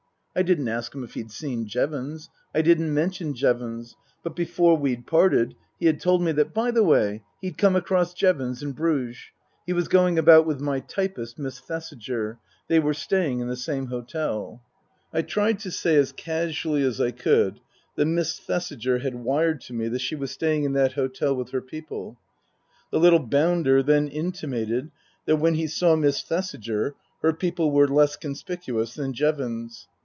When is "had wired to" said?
18.99-19.73